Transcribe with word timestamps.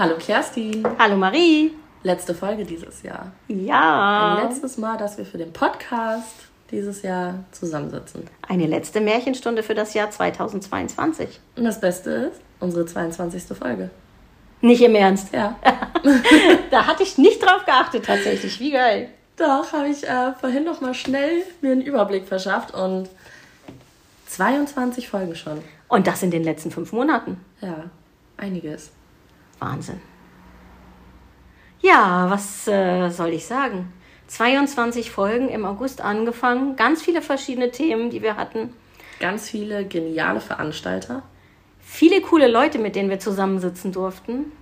Hallo 0.00 0.16
Kerstin. 0.18 0.82
Hallo 0.98 1.14
Marie. 1.14 1.72
Letzte 2.04 2.34
Folge 2.34 2.64
dieses 2.64 3.02
Jahr. 3.02 3.32
Ja. 3.48 4.36
Ein 4.38 4.48
letztes 4.48 4.78
Mal, 4.78 4.96
dass 4.96 5.18
wir 5.18 5.26
für 5.26 5.36
den 5.36 5.52
Podcast 5.52 6.48
dieses 6.70 7.02
Jahr 7.02 7.44
zusammensitzen. 7.52 8.22
Eine 8.48 8.66
letzte 8.66 9.02
Märchenstunde 9.02 9.62
für 9.62 9.74
das 9.74 9.92
Jahr 9.92 10.10
2022. 10.10 11.38
Und 11.54 11.64
das 11.64 11.82
Beste 11.82 12.10
ist, 12.32 12.40
unsere 12.60 12.86
22. 12.86 13.54
Folge. 13.54 13.90
Nicht 14.62 14.80
im 14.80 14.94
Ernst. 14.94 15.34
Ja. 15.34 15.58
da 16.70 16.86
hatte 16.86 17.02
ich 17.02 17.18
nicht 17.18 17.44
drauf 17.44 17.66
geachtet 17.66 18.06
tatsächlich. 18.06 18.58
Wie 18.58 18.70
geil. 18.70 19.10
Doch, 19.36 19.70
habe 19.74 19.88
ich 19.88 20.08
äh, 20.08 20.32
vorhin 20.40 20.64
noch 20.64 20.80
mal 20.80 20.94
schnell 20.94 21.42
mir 21.60 21.72
einen 21.72 21.82
Überblick 21.82 22.26
verschafft 22.26 22.72
und 22.72 23.10
22 24.28 25.10
Folgen 25.10 25.34
schon. 25.34 25.60
Und 25.88 26.06
das 26.06 26.22
in 26.22 26.30
den 26.30 26.42
letzten 26.42 26.70
fünf 26.70 26.90
Monaten. 26.92 27.38
Ja, 27.60 27.90
einiges. 28.38 28.92
Wahnsinn. 29.60 30.00
Ja, 31.80 32.28
was 32.28 32.66
äh, 32.68 33.08
soll 33.10 33.30
ich 33.30 33.46
sagen? 33.46 33.92
22 34.26 35.10
Folgen 35.10 35.48
im 35.48 35.64
August 35.64 36.00
angefangen, 36.00 36.76
ganz 36.76 37.02
viele 37.02 37.22
verschiedene 37.22 37.70
Themen, 37.70 38.10
die 38.10 38.22
wir 38.22 38.36
hatten. 38.36 38.72
Ganz 39.18 39.48
viele 39.48 39.84
geniale 39.84 40.40
Veranstalter. 40.40 41.22
Viele 41.80 42.20
coole 42.20 42.46
Leute, 42.46 42.78
mit 42.78 42.94
denen 42.94 43.10
wir 43.10 43.18
zusammensitzen 43.18 43.92
durften. 43.92 44.52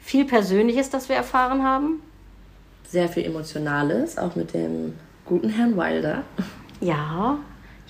Viel 0.00 0.24
Persönliches, 0.24 0.90
das 0.90 1.08
wir 1.08 1.16
erfahren 1.16 1.62
haben. 1.62 2.02
Sehr 2.86 3.08
viel 3.08 3.24
Emotionales, 3.24 4.18
auch 4.18 4.34
mit 4.34 4.54
dem 4.54 4.94
guten 5.24 5.50
Herrn 5.50 5.76
Wilder. 5.76 6.22
Ja, 6.80 7.38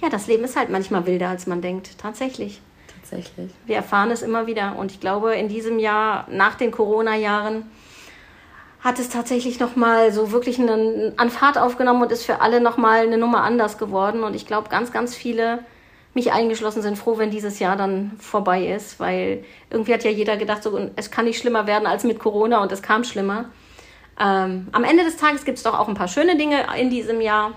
ja, 0.02 0.08
das 0.08 0.26
Leben 0.26 0.44
ist 0.44 0.56
halt 0.56 0.70
manchmal 0.70 1.06
wilder, 1.06 1.28
als 1.28 1.46
man 1.46 1.62
denkt. 1.62 1.98
Tatsächlich. 1.98 2.60
Tatsächlich. 3.14 3.50
Wir 3.66 3.76
erfahren 3.76 4.10
es 4.10 4.22
immer 4.22 4.46
wieder. 4.46 4.76
Und 4.76 4.92
ich 4.92 5.00
glaube, 5.00 5.34
in 5.34 5.48
diesem 5.48 5.78
Jahr, 5.78 6.26
nach 6.30 6.54
den 6.54 6.70
Corona-Jahren, 6.70 7.70
hat 8.80 8.98
es 8.98 9.08
tatsächlich 9.08 9.58
nochmal 9.60 10.12
so 10.12 10.30
wirklich 10.30 10.58
einen, 10.58 11.18
an 11.18 11.30
Fahrt 11.30 11.56
aufgenommen 11.56 12.02
und 12.02 12.12
ist 12.12 12.26
für 12.26 12.42
alle 12.42 12.60
nochmal 12.60 13.06
eine 13.06 13.16
Nummer 13.16 13.42
anders 13.42 13.78
geworden. 13.78 14.22
Und 14.22 14.36
ich 14.36 14.46
glaube, 14.46 14.68
ganz, 14.68 14.92
ganz 14.92 15.14
viele, 15.14 15.60
mich 16.12 16.32
eingeschlossen, 16.32 16.82
sind 16.82 16.98
froh, 16.98 17.18
wenn 17.18 17.30
dieses 17.30 17.58
Jahr 17.58 17.76
dann 17.76 18.12
vorbei 18.18 18.66
ist, 18.66 19.00
weil 19.00 19.44
irgendwie 19.70 19.94
hat 19.94 20.04
ja 20.04 20.10
jeder 20.10 20.36
gedacht, 20.36 20.62
so, 20.62 20.90
es 20.96 21.10
kann 21.10 21.24
nicht 21.24 21.38
schlimmer 21.38 21.66
werden 21.66 21.86
als 21.86 22.04
mit 22.04 22.18
Corona 22.18 22.62
und 22.62 22.70
es 22.72 22.82
kam 22.82 23.04
schlimmer. 23.04 23.46
Ähm, 24.20 24.68
am 24.70 24.84
Ende 24.84 25.02
des 25.02 25.16
Tages 25.16 25.44
gibt 25.44 25.58
es 25.58 25.64
doch 25.64 25.76
auch 25.76 25.88
ein 25.88 25.94
paar 25.94 26.06
schöne 26.06 26.36
Dinge 26.36 26.66
in 26.78 26.90
diesem 26.90 27.20
Jahr. 27.20 27.52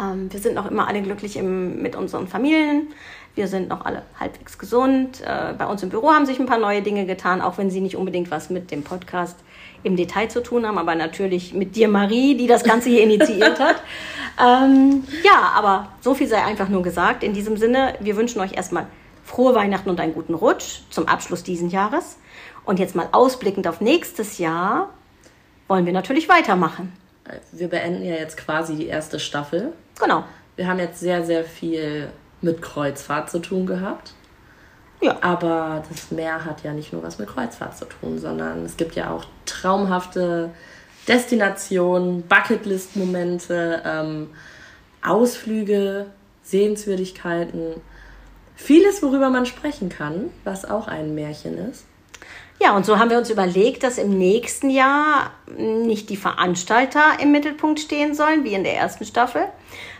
Ähm, 0.00 0.32
wir 0.32 0.40
sind 0.40 0.54
noch 0.54 0.70
immer 0.70 0.88
alle 0.88 1.02
glücklich 1.02 1.36
im, 1.36 1.82
mit 1.82 1.96
unseren 1.96 2.28
Familien. 2.28 2.88
Wir 3.34 3.48
sind 3.48 3.68
noch 3.68 3.84
alle 3.84 4.02
halbwegs 4.18 4.58
gesund. 4.58 5.20
Äh, 5.22 5.54
bei 5.58 5.66
uns 5.66 5.82
im 5.82 5.88
Büro 5.88 6.10
haben 6.10 6.26
sich 6.26 6.38
ein 6.38 6.46
paar 6.46 6.58
neue 6.58 6.82
Dinge 6.82 7.04
getan, 7.04 7.40
auch 7.40 7.58
wenn 7.58 7.70
sie 7.70 7.80
nicht 7.80 7.96
unbedingt 7.96 8.30
was 8.30 8.48
mit 8.50 8.70
dem 8.70 8.82
Podcast 8.82 9.36
im 9.82 9.96
Detail 9.96 10.28
zu 10.28 10.42
tun 10.42 10.66
haben, 10.66 10.78
aber 10.78 10.94
natürlich 10.94 11.52
mit 11.52 11.76
dir, 11.76 11.88
Marie, 11.88 12.36
die 12.36 12.46
das 12.46 12.64
Ganze 12.64 12.90
hier 12.90 13.02
initiiert 13.02 13.60
hat. 13.60 13.76
Ähm, 14.36 15.04
ja, 15.22 15.52
aber 15.54 15.90
so 16.00 16.12
viel 16.12 16.26
sei 16.26 16.42
einfach 16.42 16.68
nur 16.68 16.82
gesagt. 16.82 17.22
In 17.22 17.34
diesem 17.34 17.56
Sinne, 17.56 17.94
wir 18.00 18.16
wünschen 18.16 18.40
euch 18.40 18.54
erstmal 18.54 18.88
frohe 19.24 19.54
Weihnachten 19.54 19.88
und 19.88 20.00
einen 20.00 20.12
guten 20.12 20.34
Rutsch 20.34 20.80
zum 20.90 21.06
Abschluss 21.06 21.44
diesen 21.44 21.70
Jahres. 21.70 22.16
Und 22.64 22.80
jetzt 22.80 22.96
mal 22.96 23.06
ausblickend 23.12 23.68
auf 23.68 23.80
nächstes 23.80 24.38
Jahr 24.38 24.88
wollen 25.68 25.86
wir 25.86 25.92
natürlich 25.92 26.28
weitermachen. 26.28 26.92
Wir 27.52 27.68
beenden 27.68 28.04
ja 28.04 28.14
jetzt 28.14 28.36
quasi 28.36 28.74
die 28.74 28.86
erste 28.86 29.20
Staffel. 29.20 29.72
Genau. 30.00 30.24
Wir 30.56 30.66
haben 30.68 30.78
jetzt 30.78 31.00
sehr, 31.00 31.24
sehr 31.24 31.44
viel 31.44 32.10
mit 32.40 32.62
Kreuzfahrt 32.62 33.30
zu 33.30 33.40
tun 33.40 33.66
gehabt. 33.66 34.12
Ja. 35.00 35.18
Aber 35.20 35.82
das 35.88 36.10
Meer 36.10 36.44
hat 36.44 36.62
ja 36.62 36.72
nicht 36.72 36.92
nur 36.92 37.02
was 37.02 37.18
mit 37.18 37.28
Kreuzfahrt 37.28 37.76
zu 37.76 37.84
tun, 37.84 38.18
sondern 38.18 38.64
es 38.64 38.76
gibt 38.76 38.94
ja 38.94 39.10
auch 39.10 39.24
traumhafte 39.44 40.50
Destinationen, 41.08 42.22
Bucketlist-Momente, 42.22 43.82
ähm, 43.84 44.30
Ausflüge, 45.02 46.06
Sehenswürdigkeiten. 46.42 47.74
Vieles, 48.56 49.02
worüber 49.02 49.30
man 49.30 49.46
sprechen 49.46 49.88
kann, 49.88 50.30
was 50.44 50.64
auch 50.64 50.86
ein 50.86 51.14
Märchen 51.14 51.58
ist. 51.58 51.84
Ja, 52.60 52.76
und 52.76 52.86
so 52.86 52.98
haben 52.98 53.10
wir 53.10 53.18
uns 53.18 53.30
überlegt, 53.30 53.82
dass 53.82 53.98
im 53.98 54.16
nächsten 54.16 54.70
Jahr 54.70 55.32
nicht 55.58 56.08
die 56.08 56.16
Veranstalter 56.16 57.02
im 57.20 57.32
Mittelpunkt 57.32 57.80
stehen 57.80 58.14
sollen, 58.14 58.44
wie 58.44 58.54
in 58.54 58.64
der 58.64 58.76
ersten 58.76 59.04
Staffel, 59.04 59.46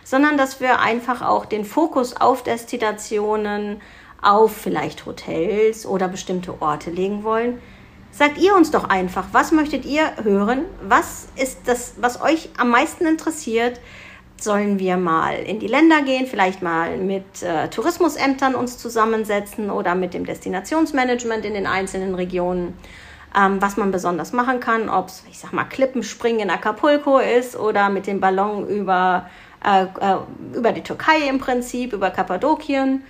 sondern 0.03 0.37
dass 0.37 0.61
wir 0.61 0.79
einfach 0.79 1.21
auch 1.21 1.45
den 1.45 1.65
Fokus 1.65 2.15
auf 2.15 2.43
Destinationen, 2.43 3.81
auf 4.21 4.55
vielleicht 4.55 5.05
Hotels 5.05 5.85
oder 5.85 6.07
bestimmte 6.07 6.61
Orte 6.61 6.89
legen 6.89 7.23
wollen. 7.23 7.61
Sagt 8.11 8.37
ihr 8.37 8.55
uns 8.55 8.71
doch 8.71 8.85
einfach, 8.85 9.25
was 9.33 9.51
möchtet 9.51 9.85
ihr 9.85 10.09
hören? 10.23 10.65
Was 10.81 11.27
ist 11.35 11.59
das, 11.65 11.95
was 11.97 12.21
euch 12.21 12.49
am 12.57 12.69
meisten 12.69 13.05
interessiert? 13.05 13.81
Sollen 14.37 14.79
wir 14.79 14.97
mal 14.97 15.35
in 15.35 15.59
die 15.59 15.67
Länder 15.67 16.01
gehen, 16.01 16.27
vielleicht 16.27 16.61
mal 16.61 16.97
mit 16.97 17.41
äh, 17.41 17.69
Tourismusämtern 17.69 18.53
uns 18.53 18.77
zusammensetzen 18.77 19.71
oder 19.71 19.95
mit 19.95 20.13
dem 20.13 20.25
Destinationsmanagement 20.25 21.45
in 21.45 21.53
den 21.53 21.65
einzelnen 21.65 22.15
Regionen, 22.15 22.73
ähm, 23.35 23.61
was 23.61 23.77
man 23.77 23.91
besonders 23.91 24.33
machen 24.33 24.59
kann, 24.59 24.89
ob 24.89 25.07
es, 25.07 25.23
ich 25.29 25.39
sag 25.39 25.53
mal, 25.53 25.63
Klippenspringen 25.63 26.41
in 26.41 26.49
Acapulco 26.49 27.19
ist 27.19 27.55
oder 27.55 27.89
mit 27.89 28.07
dem 28.07 28.19
Ballon 28.19 28.67
über, 28.67 29.29
äh, 29.63 29.83
äh, 29.83 30.17
über 30.53 30.73
die 30.73 30.83
Türkei 30.83 31.29
im 31.29 31.39
Prinzip, 31.39 31.93
über 31.93 32.11
Kappadokien. 32.11 33.03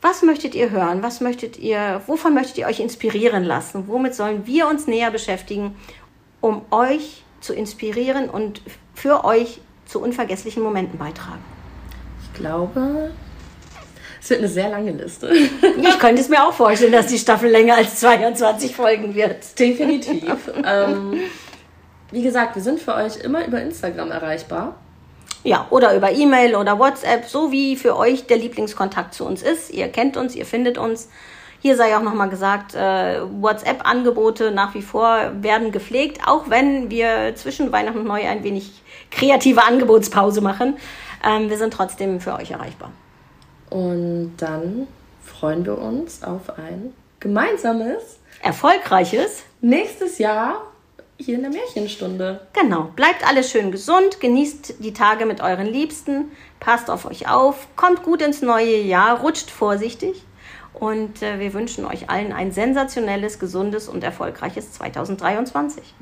Was 0.00 0.22
möchtet 0.22 0.54
ihr 0.54 0.70
hören? 0.70 1.02
Was 1.02 1.20
möchtet 1.20 1.58
ihr, 1.58 2.02
wovon 2.06 2.34
möchtet 2.34 2.58
ihr 2.58 2.66
euch 2.66 2.80
inspirieren 2.80 3.44
lassen? 3.44 3.88
Womit 3.88 4.14
sollen 4.14 4.46
wir 4.46 4.68
uns 4.68 4.86
näher 4.86 5.10
beschäftigen, 5.10 5.76
um 6.40 6.62
euch 6.70 7.24
zu 7.40 7.52
inspirieren 7.52 8.28
und 8.28 8.62
für 8.94 9.24
euch 9.24 9.60
zu 9.86 10.00
unvergesslichen 10.00 10.62
Momenten 10.62 10.98
beitragen? 10.98 11.42
Ich 12.24 12.38
glaube, 12.38 13.12
es 14.20 14.30
wird 14.30 14.40
eine 14.40 14.48
sehr 14.48 14.70
lange 14.70 14.92
Liste. 14.92 15.30
Ich 15.82 15.98
könnte 15.98 16.22
es 16.22 16.28
mir 16.28 16.46
auch 16.46 16.52
vorstellen, 16.52 16.92
dass 16.92 17.06
die 17.08 17.18
Staffel 17.18 17.50
länger 17.50 17.76
als 17.76 17.96
22 18.00 18.74
Folgen 18.74 19.14
wird. 19.14 19.58
Definitiv. 19.58 20.50
ähm, 20.64 21.14
wie 22.10 22.22
gesagt, 22.22 22.54
wir 22.54 22.62
sind 22.62 22.80
für 22.80 22.94
euch 22.94 23.16
immer 23.16 23.46
über 23.46 23.60
Instagram 23.60 24.10
erreichbar. 24.10 24.76
Ja, 25.44 25.66
oder 25.70 25.96
über 25.96 26.12
E-Mail 26.12 26.54
oder 26.54 26.78
WhatsApp, 26.78 27.24
so 27.26 27.50
wie 27.50 27.74
für 27.76 27.96
euch 27.96 28.26
der 28.26 28.36
Lieblingskontakt 28.36 29.12
zu 29.12 29.24
uns 29.24 29.42
ist. 29.42 29.70
Ihr 29.70 29.88
kennt 29.88 30.16
uns, 30.16 30.36
ihr 30.36 30.46
findet 30.46 30.78
uns. 30.78 31.08
Hier 31.62 31.76
sei 31.76 31.96
auch 31.96 32.02
nochmal 32.02 32.28
gesagt, 32.28 32.74
äh, 32.74 33.20
WhatsApp-Angebote 33.22 34.50
nach 34.50 34.74
wie 34.74 34.82
vor 34.82 35.30
werden 35.42 35.70
gepflegt, 35.70 36.20
auch 36.26 36.50
wenn 36.50 36.90
wir 36.90 37.36
zwischen 37.36 37.70
Weihnachten 37.70 38.00
und 38.00 38.08
Neu 38.08 38.26
ein 38.26 38.42
wenig 38.42 38.82
kreative 39.12 39.62
Angebotspause 39.62 40.40
machen. 40.40 40.76
Ähm, 41.24 41.50
wir 41.50 41.58
sind 41.58 41.72
trotzdem 41.72 42.20
für 42.20 42.34
euch 42.34 42.50
erreichbar. 42.50 42.90
Und 43.70 44.34
dann 44.38 44.88
freuen 45.22 45.64
wir 45.64 45.78
uns 45.78 46.24
auf 46.24 46.58
ein 46.58 46.94
gemeinsames, 47.20 48.18
erfolgreiches 48.42 49.44
nächstes 49.60 50.18
Jahr 50.18 50.62
hier 51.16 51.36
in 51.36 51.42
der 51.42 51.52
Märchenstunde. 51.52 52.40
Genau. 52.54 52.90
Bleibt 52.96 53.24
alles 53.24 53.52
schön 53.52 53.70
gesund, 53.70 54.18
genießt 54.18 54.82
die 54.82 54.92
Tage 54.92 55.26
mit 55.26 55.40
euren 55.40 55.68
Liebsten, 55.68 56.32
passt 56.58 56.90
auf 56.90 57.04
euch 57.04 57.28
auf, 57.28 57.68
kommt 57.76 58.02
gut 58.02 58.20
ins 58.20 58.42
neue 58.42 58.78
Jahr, 58.78 59.20
rutscht 59.20 59.48
vorsichtig 59.48 60.24
und 60.74 61.22
äh, 61.22 61.38
wir 61.38 61.52
wünschen 61.54 61.84
euch 61.84 62.10
allen 62.10 62.32
ein 62.32 62.52
sensationelles, 62.52 63.38
gesundes 63.38 63.88
und 63.88 64.02
erfolgreiches 64.04 64.72
2023. 64.72 65.94